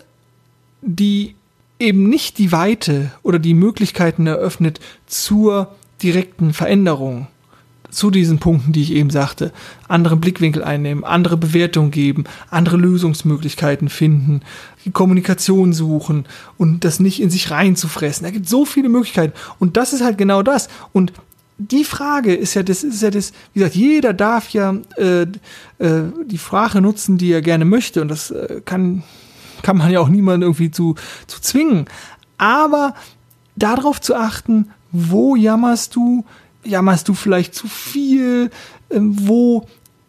die 0.80 1.34
eben 1.78 2.08
nicht 2.08 2.38
die 2.38 2.50
Weite 2.50 3.10
oder 3.22 3.38
die 3.38 3.52
Möglichkeiten 3.52 4.26
eröffnet 4.26 4.80
zur 5.06 5.74
direkten 6.02 6.54
Veränderung 6.54 7.26
zu 7.96 8.10
diesen 8.10 8.38
Punkten, 8.38 8.72
die 8.72 8.82
ich 8.82 8.92
eben 8.92 9.08
sagte, 9.08 9.52
andere 9.88 10.16
Blickwinkel 10.16 10.62
einnehmen, 10.62 11.02
andere 11.02 11.38
Bewertung 11.38 11.90
geben, 11.90 12.24
andere 12.50 12.76
Lösungsmöglichkeiten 12.76 13.88
finden, 13.88 14.42
die 14.84 14.90
Kommunikation 14.90 15.72
suchen 15.72 16.26
und 16.58 16.84
das 16.84 17.00
nicht 17.00 17.22
in 17.22 17.30
sich 17.30 17.50
reinzufressen. 17.50 18.24
Da 18.24 18.30
gibt 18.30 18.50
so 18.50 18.66
viele 18.66 18.90
Möglichkeiten 18.90 19.32
und 19.58 19.78
das 19.78 19.94
ist 19.94 20.04
halt 20.04 20.18
genau 20.18 20.42
das. 20.42 20.68
Und 20.92 21.14
die 21.56 21.84
Frage 21.84 22.34
ist 22.34 22.52
ja, 22.52 22.62
das 22.62 22.84
ist 22.84 23.00
ja 23.00 23.10
das, 23.10 23.32
wie 23.54 23.60
gesagt, 23.60 23.76
jeder 23.76 24.12
darf 24.12 24.50
ja 24.50 24.76
äh, 24.98 25.22
äh, 25.22 26.02
die 26.26 26.36
Sprache 26.36 26.82
nutzen, 26.82 27.16
die 27.16 27.32
er 27.32 27.40
gerne 27.40 27.64
möchte. 27.64 28.02
Und 28.02 28.08
das 28.08 28.30
äh, 28.30 28.60
kann, 28.62 29.04
kann 29.62 29.78
man 29.78 29.90
ja 29.90 30.00
auch 30.00 30.10
niemanden 30.10 30.42
irgendwie 30.42 30.70
zu, 30.70 30.96
zu 31.26 31.40
zwingen. 31.40 31.86
Aber 32.36 32.94
darauf 33.56 34.02
zu 34.02 34.14
achten, 34.14 34.68
wo 34.92 35.34
jammerst 35.34 35.96
du? 35.96 36.26
Jammerst 36.66 37.08
du 37.08 37.14
vielleicht 37.14 37.54
zu 37.54 37.68
viel? 37.68 38.50
Ähm, 38.90 39.28
wo 39.28 39.66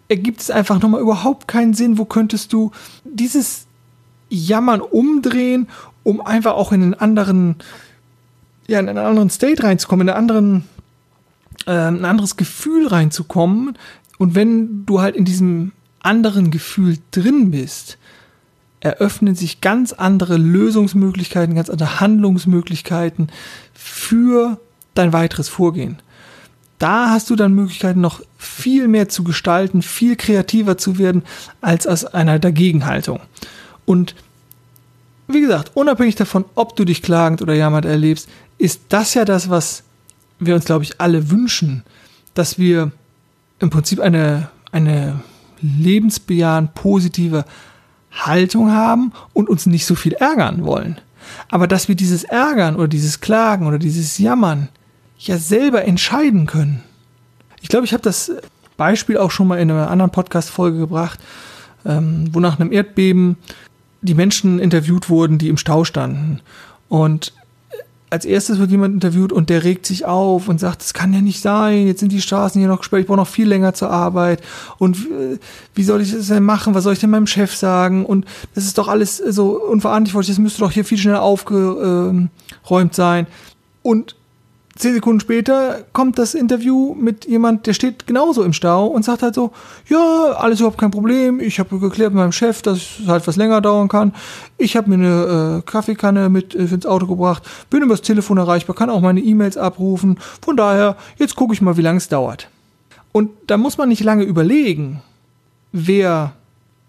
ergibt 0.07 0.41
es 0.41 0.51
einfach 0.51 0.81
nochmal 0.81 1.01
überhaupt 1.01 1.47
keinen 1.47 1.73
Sinn? 1.73 1.97
Wo 1.97 2.05
könntest 2.05 2.53
du 2.53 2.71
dieses 3.03 3.67
Jammern 4.29 4.81
umdrehen, 4.81 5.67
um 6.03 6.21
einfach 6.21 6.53
auch 6.53 6.71
in 6.71 6.81
einen 6.81 6.93
anderen, 6.93 7.55
ja, 8.67 8.79
in 8.79 8.89
einen 8.89 8.97
anderen 8.97 9.29
State 9.29 9.63
reinzukommen, 9.63 10.07
in 10.07 10.13
einen 10.13 10.19
anderen 10.19 10.63
äh, 11.65 11.71
ein 11.71 12.05
anderes 12.05 12.37
Gefühl 12.37 12.87
reinzukommen. 12.87 13.77
Und 14.17 14.35
wenn 14.35 14.85
du 14.85 15.01
halt 15.01 15.15
in 15.15 15.25
diesem 15.25 15.73
anderen 15.99 16.51
Gefühl 16.51 16.97
drin 17.11 17.51
bist, 17.51 17.97
eröffnen 18.79 19.35
sich 19.35 19.61
ganz 19.61 19.93
andere 19.93 20.37
Lösungsmöglichkeiten, 20.37 21.55
ganz 21.55 21.69
andere 21.69 21.99
Handlungsmöglichkeiten 21.99 23.29
für 23.73 24.59
dein 24.93 25.13
weiteres 25.13 25.49
Vorgehen. 25.49 25.97
Da 26.79 27.09
hast 27.09 27.29
du 27.29 27.35
dann 27.35 27.53
Möglichkeiten, 27.53 28.01
noch 28.01 28.21
viel 28.37 28.87
mehr 28.87 29.09
zu 29.09 29.23
gestalten, 29.23 29.81
viel 29.81 30.15
kreativer 30.15 30.77
zu 30.77 30.97
werden, 30.97 31.23
als 31.61 31.87
aus 31.87 32.05
einer 32.05 32.37
Dagegenhaltung. 32.39 33.19
Und 33.85 34.15
wie 35.27 35.41
gesagt, 35.41 35.71
unabhängig 35.73 36.15
davon, 36.15 36.45
ob 36.55 36.75
du 36.75 36.85
dich 36.85 37.01
klagend 37.01 37.41
oder 37.41 37.53
jammernd 37.53 37.85
erlebst, 37.85 38.29
ist 38.57 38.81
das 38.89 39.13
ja 39.13 39.25
das, 39.25 39.49
was 39.49 39.83
wir 40.39 40.55
uns, 40.55 40.65
glaube 40.65 40.83
ich, 40.83 41.01
alle 41.01 41.29
wünschen, 41.31 41.83
dass 42.33 42.59
wir 42.59 42.91
im 43.59 43.69
Prinzip 43.69 43.99
eine, 43.99 44.49
eine 44.71 45.19
lebensbejahend 45.61 46.75
positive 46.75 47.45
Haltung 48.11 48.71
haben 48.71 49.11
und 49.33 49.49
uns 49.49 49.65
nicht 49.65 49.85
so 49.85 49.95
viel 49.95 50.13
ärgern 50.13 50.63
wollen. 50.65 50.99
Aber 51.49 51.67
dass 51.67 51.87
wir 51.87 51.95
dieses 51.95 52.23
Ärgern 52.23 52.75
oder 52.75 52.87
dieses 52.87 53.19
Klagen 53.19 53.67
oder 53.67 53.79
dieses 53.79 54.17
Jammern 54.17 54.69
ja 55.17 55.37
selber 55.37 55.85
entscheiden 55.85 56.45
können. 56.45 56.83
Ich 57.61 57.69
glaube, 57.69 57.85
ich 57.85 57.93
habe 57.93 58.03
das 58.03 58.31
Beispiel 58.77 59.17
auch 59.17 59.31
schon 59.31 59.47
mal 59.47 59.59
in 59.59 59.71
einer 59.71 59.89
anderen 59.89 60.11
Podcast-Folge 60.11 60.77
gebracht, 60.77 61.19
ähm, 61.85 62.29
wo 62.31 62.39
nach 62.39 62.59
einem 62.59 62.71
Erdbeben 62.71 63.37
die 64.01 64.13
Menschen 64.13 64.59
interviewt 64.59 65.09
wurden, 65.09 65.37
die 65.37 65.49
im 65.49 65.57
Stau 65.57 65.83
standen. 65.83 66.41
Und 66.87 67.33
als 68.09 68.23
erstes 68.23 68.57
wird 68.59 68.71
jemand 68.71 68.93
interviewt 68.93 69.33
und 69.33 69.49
der 69.49 69.63
regt 69.63 69.85
sich 69.85 70.05
auf 70.05 70.47
und 70.47 70.59
sagt, 70.59 70.81
das 70.81 70.93
kann 70.93 71.13
ja 71.13 71.19
nicht 71.19 71.41
sein, 71.41 71.87
jetzt 71.87 71.99
sind 71.99 72.11
die 72.11 72.21
Straßen 72.21 72.59
hier 72.59 72.69
noch 72.69 72.79
gesperrt, 72.79 73.01
ich 73.01 73.07
brauche 73.07 73.17
noch 73.17 73.27
viel 73.27 73.47
länger 73.47 73.73
zur 73.73 73.89
Arbeit 73.89 74.41
und 74.77 74.97
äh, 74.97 75.37
wie 75.75 75.83
soll 75.83 76.01
ich 76.01 76.13
das 76.13 76.27
denn 76.27 76.43
machen, 76.43 76.73
was 76.73 76.85
soll 76.85 76.93
ich 76.93 76.99
denn 76.99 77.09
meinem 77.09 77.27
Chef 77.27 77.53
sagen 77.53 78.05
und 78.05 78.25
das 78.55 78.63
ist 78.63 78.77
doch 78.77 78.87
alles 78.87 79.17
so 79.17 79.61
unverantwortlich, 79.61 80.33
das 80.33 80.41
müsste 80.41 80.61
doch 80.61 80.71
hier 80.71 80.85
viel 80.85 80.97
schneller 80.97 81.21
aufgeräumt 81.21 82.29
sein 82.91 83.27
und 83.83 84.15
zehn 84.77 84.93
Sekunden 84.93 85.19
später 85.19 85.83
kommt 85.93 86.19
das 86.19 86.33
Interview 86.33 86.93
mit 86.93 87.25
jemand, 87.25 87.67
der 87.67 87.73
steht 87.73 88.07
genauso 88.07 88.43
im 88.43 88.53
Stau 88.53 88.85
und 88.87 89.03
sagt 89.03 89.23
halt 89.23 89.35
so, 89.35 89.51
ja, 89.87 90.33
alles 90.37 90.59
überhaupt 90.59 90.77
kein 90.77 90.91
Problem. 90.91 91.39
Ich 91.39 91.59
habe 91.59 91.79
geklärt 91.79 92.13
mit 92.13 92.21
meinem 92.21 92.31
Chef, 92.31 92.61
dass 92.61 92.99
es 92.99 93.07
halt 93.07 93.27
was 93.27 93.35
länger 93.35 93.61
dauern 93.61 93.87
kann. 93.87 94.13
Ich 94.57 94.77
habe 94.77 94.89
mir 94.89 94.95
eine 94.95 95.57
äh, 95.57 95.61
Kaffeekanne 95.69 96.29
mit 96.29 96.55
äh, 96.55 96.65
ins 96.65 96.85
Auto 96.85 97.07
gebracht, 97.07 97.43
bin 97.69 97.81
übers 97.81 98.01
Telefon 98.01 98.37
erreichbar, 98.37 98.75
kann 98.75 98.89
auch 98.89 99.01
meine 99.01 99.19
E-Mails 99.19 99.57
abrufen. 99.57 100.19
Von 100.41 100.55
daher, 100.55 100.95
jetzt 101.17 101.35
gucke 101.35 101.53
ich 101.53 101.61
mal, 101.61 101.77
wie 101.77 101.81
lange 101.81 101.97
es 101.97 102.07
dauert. 102.07 102.49
Und 103.11 103.31
da 103.47 103.57
muss 103.57 103.77
man 103.77 103.89
nicht 103.89 104.03
lange 104.03 104.23
überlegen, 104.23 105.01
wer 105.71 106.33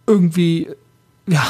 irgendwie 0.06 0.68
ja, 1.26 1.42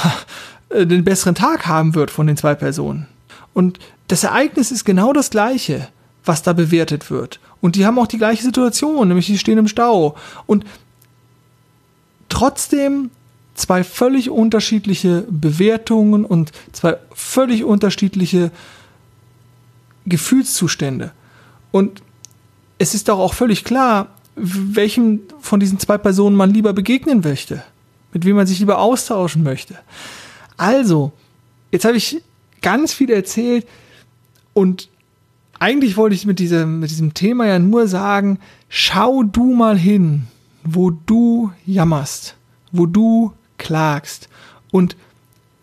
äh, 0.69 0.87
den 0.87 1.05
besseren 1.05 1.35
Tag 1.35 1.67
haben 1.67 1.95
wird 1.95 2.11
von 2.11 2.27
den 2.27 2.37
zwei 2.37 2.55
Personen. 2.55 3.07
Und 3.55 3.79
das 4.07 4.25
Ereignis 4.25 4.71
ist 4.71 4.85
genau 4.85 5.13
das 5.13 5.31
gleiche 5.31 5.89
was 6.29 6.43
da 6.43 6.53
bewertet 6.53 7.11
wird. 7.11 7.41
Und 7.61 7.75
die 7.75 7.87
haben 7.87 7.99
auch 7.99 8.07
die 8.07 8.19
gleiche 8.19 8.43
Situation, 8.43 9.09
nämlich 9.09 9.27
die 9.27 9.39
stehen 9.39 9.59
im 9.59 9.67
Stau. 9.67 10.17
Und 10.47 10.65
trotzdem 12.29 13.11
zwei 13.55 13.83
völlig 13.83 14.31
unterschiedliche 14.31 15.25
Bewertungen 15.29 16.25
und 16.25 16.53
zwei 16.73 16.99
völlig 17.13 17.65
unterschiedliche 17.65 18.53
Gefühlszustände. 20.07 21.13
Und 21.73 22.03
es 22.79 22.95
ist 22.95 23.09
doch 23.09 23.19
auch 23.19 23.35
völlig 23.35 23.65
klar, 23.65 24.09
welchem 24.37 25.21
von 25.41 25.59
diesen 25.59 25.81
zwei 25.81 25.99
Personen 25.99 26.37
man 26.37 26.55
lieber 26.55 26.73
begegnen 26.73 27.21
möchte, 27.21 27.65
mit 28.13 28.25
wem 28.25 28.37
man 28.37 28.47
sich 28.47 28.61
lieber 28.61 28.79
austauschen 28.79 29.43
möchte. 29.43 29.77
Also, 30.57 31.13
jetzt 31.73 31.85
habe 31.85 31.97
ich 31.97 32.23
ganz 32.63 32.93
viel 32.93 33.11
erzählt 33.11 33.67
und 34.55 34.89
eigentlich 35.59 35.97
wollte 35.97 36.15
ich 36.15 36.27
mit 36.27 36.39
diesem, 36.39 36.81
mit 36.81 36.91
diesem 36.91 37.15
Thema 37.15 37.47
ja 37.47 37.59
nur 37.59 37.89
sagen, 37.89 38.39
schau 38.69 39.23
du 39.23 39.55
mal 39.55 39.77
hin, 39.77 40.27
wo 40.65 40.91
du 40.91 41.53
jammerst, 41.67 42.37
wo 42.73 42.87
du 42.87 43.33
klagst 43.57 44.29
und 44.71 44.97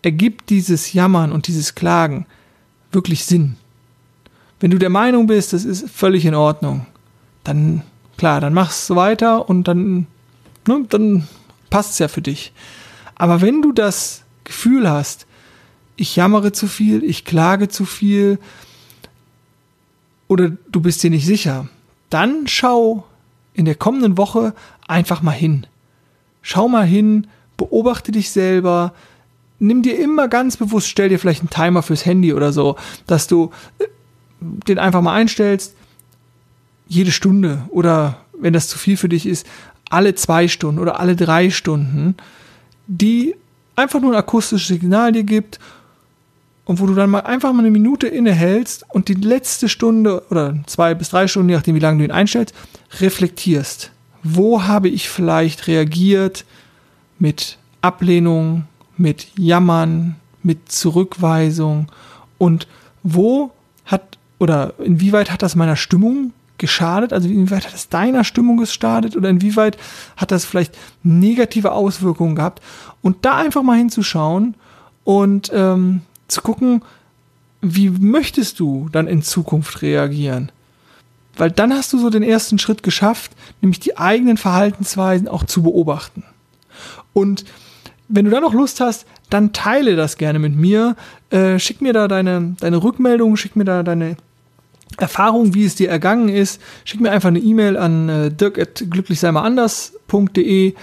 ergibt 0.02 0.50
dieses 0.50 0.92
Jammern 0.92 1.32
und 1.32 1.48
dieses 1.48 1.74
Klagen 1.74 2.26
wirklich 2.92 3.24
Sinn. 3.24 3.56
Wenn 4.60 4.70
du 4.70 4.78
der 4.78 4.90
Meinung 4.90 5.26
bist, 5.26 5.52
das 5.52 5.64
ist 5.64 5.88
völlig 5.90 6.24
in 6.24 6.34
Ordnung, 6.34 6.86
dann 7.44 7.82
klar, 8.16 8.40
dann 8.40 8.54
machst 8.54 8.88
du 8.88 8.96
weiter 8.96 9.48
und 9.48 9.68
dann, 9.68 10.06
ne, 10.66 10.84
dann 10.88 11.28
passt 11.70 11.92
es 11.92 11.98
ja 11.98 12.08
für 12.08 12.22
dich. 12.22 12.52
Aber 13.14 13.40
wenn 13.40 13.62
du 13.62 13.72
das 13.72 14.24
Gefühl 14.44 14.88
hast, 14.88 15.26
ich 15.96 16.16
jammere 16.16 16.52
zu 16.52 16.66
viel, 16.66 17.02
ich 17.02 17.24
klage 17.24 17.68
zu 17.68 17.84
viel, 17.84 18.38
oder 20.28 20.50
du 20.70 20.80
bist 20.80 21.02
dir 21.02 21.10
nicht 21.10 21.26
sicher, 21.26 21.68
dann 22.10 22.46
schau 22.46 23.04
in 23.54 23.64
der 23.64 23.74
kommenden 23.74 24.16
Woche 24.16 24.54
einfach 24.86 25.22
mal 25.22 25.32
hin. 25.32 25.66
Schau 26.42 26.68
mal 26.68 26.86
hin, 26.86 27.26
beobachte 27.56 28.12
dich 28.12 28.30
selber, 28.30 28.92
nimm 29.58 29.82
dir 29.82 29.98
immer 29.98 30.28
ganz 30.28 30.56
bewusst, 30.56 30.88
stell 30.88 31.08
dir 31.08 31.18
vielleicht 31.18 31.40
einen 31.40 31.50
Timer 31.50 31.82
fürs 31.82 32.04
Handy 32.04 32.34
oder 32.34 32.52
so, 32.52 32.76
dass 33.06 33.26
du 33.26 33.50
äh, 33.78 33.86
den 34.40 34.78
einfach 34.78 35.00
mal 35.00 35.14
einstellst, 35.14 35.74
jede 36.88 37.10
Stunde 37.10 37.64
oder 37.70 38.18
wenn 38.38 38.52
das 38.52 38.68
zu 38.68 38.78
viel 38.78 38.96
für 38.96 39.08
dich 39.08 39.26
ist, 39.26 39.46
alle 39.88 40.14
zwei 40.14 40.48
Stunden 40.48 40.80
oder 40.80 41.00
alle 41.00 41.16
drei 41.16 41.50
Stunden, 41.50 42.16
die 42.86 43.34
einfach 43.74 44.00
nur 44.00 44.12
ein 44.12 44.18
akustisches 44.18 44.68
Signal 44.68 45.12
dir 45.12 45.24
gibt 45.24 45.58
und 46.66 46.80
wo 46.80 46.86
du 46.86 46.94
dann 46.94 47.10
mal 47.10 47.20
einfach 47.20 47.52
mal 47.52 47.60
eine 47.60 47.70
Minute 47.70 48.08
innehältst 48.08 48.84
und 48.90 49.08
die 49.08 49.14
letzte 49.14 49.68
Stunde 49.68 50.22
oder 50.30 50.56
zwei 50.66 50.94
bis 50.94 51.10
drei 51.10 51.28
Stunden, 51.28 51.48
je 51.48 51.54
nachdem 51.54 51.76
wie 51.76 51.80
lange 51.80 51.98
du 51.98 52.04
ihn 52.04 52.10
einstellst, 52.10 52.54
reflektierst. 53.00 53.92
Wo 54.22 54.64
habe 54.64 54.88
ich 54.88 55.08
vielleicht 55.08 55.68
reagiert 55.68 56.44
mit 57.18 57.56
Ablehnung, 57.80 58.64
mit 58.96 59.28
Jammern, 59.38 60.16
mit 60.42 60.70
Zurückweisung 60.70 61.86
und 62.36 62.66
wo 63.04 63.52
hat 63.84 64.18
oder 64.40 64.74
inwieweit 64.80 65.30
hat 65.30 65.42
das 65.42 65.54
meiner 65.54 65.76
Stimmung 65.76 66.32
geschadet? 66.58 67.12
Also 67.12 67.28
inwieweit 67.28 67.66
hat 67.66 67.74
es 67.74 67.88
deiner 67.88 68.24
Stimmung 68.24 68.56
geschadet 68.56 69.16
oder 69.16 69.28
inwieweit 69.28 69.78
hat 70.16 70.32
das 70.32 70.44
vielleicht 70.44 70.76
negative 71.04 71.70
Auswirkungen 71.70 72.34
gehabt? 72.34 72.60
Und 73.02 73.24
da 73.24 73.36
einfach 73.36 73.62
mal 73.62 73.78
hinzuschauen 73.78 74.56
und 75.04 75.52
ähm, 75.54 76.02
zu 76.28 76.42
gucken, 76.42 76.82
wie 77.60 77.90
möchtest 77.90 78.60
du 78.60 78.88
dann 78.90 79.06
in 79.06 79.22
Zukunft 79.22 79.82
reagieren? 79.82 80.50
Weil 81.36 81.50
dann 81.50 81.72
hast 81.72 81.92
du 81.92 81.98
so 81.98 82.10
den 82.10 82.22
ersten 82.22 82.58
Schritt 82.58 82.82
geschafft, 82.82 83.32
nämlich 83.60 83.80
die 83.80 83.98
eigenen 83.98 84.36
Verhaltensweisen 84.36 85.28
auch 85.28 85.44
zu 85.44 85.62
beobachten. 85.62 86.24
Und 87.12 87.44
wenn 88.08 88.24
du 88.24 88.30
da 88.30 88.40
noch 88.40 88.54
Lust 88.54 88.80
hast, 88.80 89.06
dann 89.30 89.52
teile 89.52 89.96
das 89.96 90.16
gerne 90.16 90.38
mit 90.38 90.54
mir. 90.54 90.94
Äh, 91.30 91.58
schick 91.58 91.80
mir 91.80 91.92
da 91.92 92.06
deine, 92.08 92.54
deine 92.60 92.82
Rückmeldung, 92.82 93.36
schick 93.36 93.56
mir 93.56 93.64
da 93.64 93.82
deine 93.82 94.16
Erfahrung, 94.98 95.54
wie 95.54 95.64
es 95.64 95.74
dir 95.74 95.90
ergangen 95.90 96.28
ist. 96.28 96.60
Schick 96.84 97.00
mir 97.00 97.10
einfach 97.10 97.28
eine 97.28 97.40
E-Mail 97.40 97.76
an 97.76 98.08
äh, 98.08 98.30
dirk.glücklichseimerandas.de. 98.30 100.74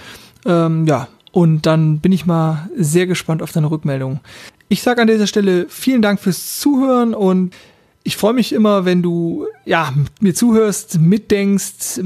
Ähm, 0.46 0.86
ja, 0.86 1.08
und 1.32 1.66
dann 1.66 1.98
bin 1.98 2.12
ich 2.12 2.26
mal 2.26 2.68
sehr 2.76 3.06
gespannt 3.06 3.42
auf 3.42 3.50
deine 3.50 3.70
Rückmeldung. 3.70 4.20
Ich 4.68 4.82
sage 4.82 5.02
an 5.02 5.08
dieser 5.08 5.26
Stelle 5.26 5.66
vielen 5.68 6.02
Dank 6.02 6.20
fürs 6.20 6.58
Zuhören 6.58 7.14
und 7.14 7.54
ich 8.02 8.16
freue 8.16 8.34
mich 8.34 8.52
immer, 8.52 8.84
wenn 8.84 9.02
du 9.02 9.46
ja 9.64 9.92
mir 10.20 10.34
zuhörst, 10.34 11.00
mitdenkst, 11.00 12.00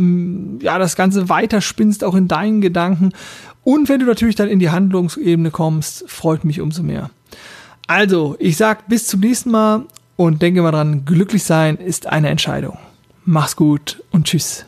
ja 0.61 0.79
das 0.79 0.95
Ganze 0.97 1.29
weiterspinnst 1.29 2.05
auch 2.05 2.15
in 2.15 2.29
deinen 2.29 2.61
Gedanken 2.61 3.13
und 3.65 3.89
wenn 3.89 4.01
du 4.01 4.07
natürlich 4.07 4.35
dann 4.35 4.49
in 4.49 4.61
die 4.61 4.71
Handlungsebene 4.71 5.51
kommst, 5.51 6.09
freut 6.09 6.45
mich 6.45 6.61
umso 6.61 6.83
mehr. 6.83 7.11
Also, 7.87 8.37
ich 8.39 8.57
sag 8.57 8.89
bis 8.89 9.07
zum 9.07 9.21
nächsten 9.21 9.51
Mal 9.51 9.85
und 10.17 10.41
denke 10.41 10.63
mal 10.63 10.73
dran, 10.73 11.05
glücklich 11.05 11.45
sein 11.45 11.77
ist 11.77 12.07
eine 12.07 12.29
Entscheidung. 12.29 12.79
Mach's 13.25 13.57
gut 13.57 14.03
und 14.11 14.27
tschüss. 14.27 14.65